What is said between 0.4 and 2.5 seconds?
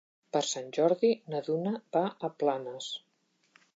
Sant Jordi na Duna va a